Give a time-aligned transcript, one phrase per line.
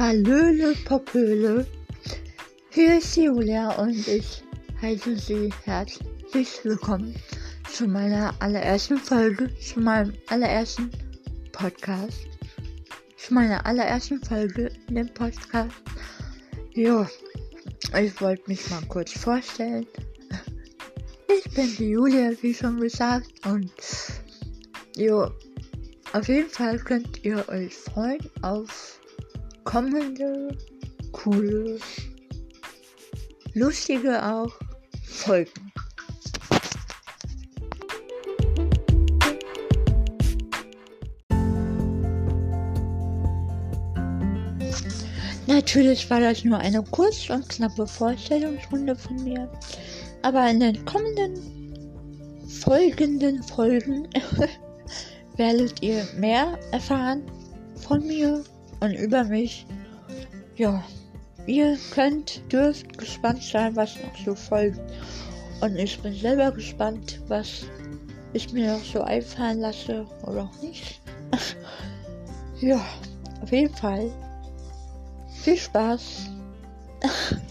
[0.00, 1.66] Hallöle, Popöle.
[2.70, 4.42] Hier ist Julia und ich
[4.80, 7.14] heiße Sie herzlich willkommen
[7.70, 10.90] zu meiner allerersten Folge, zu meinem allerersten
[11.52, 12.26] Podcast,
[13.18, 15.76] zu meiner allerersten Folge in dem Podcast.
[16.72, 17.06] Ja,
[18.00, 19.86] ich wollte mich mal kurz vorstellen.
[21.28, 23.70] Ich bin die Julia, wie schon gesagt, und
[24.96, 25.30] jo,
[26.14, 28.98] auf jeden Fall könnt ihr euch freuen auf
[29.64, 30.56] kommende,
[31.12, 31.78] coole,
[33.54, 34.52] lustige auch
[35.04, 35.70] Folgen.
[45.46, 49.50] Natürlich war das nur eine kurze und knappe Vorstellungsrunde von mir,
[50.22, 51.36] aber in den kommenden,
[52.48, 54.08] folgenden Folgen
[55.36, 57.22] werdet ihr mehr erfahren
[57.74, 58.44] von mir
[58.80, 59.66] und über mich.
[60.56, 60.82] Ja,
[61.46, 64.80] ihr könnt, dürft gespannt sein, was noch so folgt.
[65.60, 67.66] Und ich bin selber gespannt, was
[68.32, 71.00] ich mir noch so einfallen lasse oder auch nicht.
[72.60, 72.80] ja,
[73.42, 74.10] auf jeden Fall
[75.42, 76.30] viel Spaß.